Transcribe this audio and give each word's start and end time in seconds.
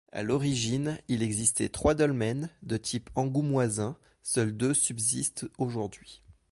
A 0.11 0.23
l'origine, 0.23 0.97
il 1.09 1.21
existait 1.21 1.69
trois 1.69 1.93
dolmens, 1.93 2.49
de 2.63 2.77
type 2.77 3.11
angoumoisins, 3.13 3.99
seuls 4.23 4.57
deux 4.57 4.73
subsistent 4.73 5.45
aujourd'hui. 5.59 6.23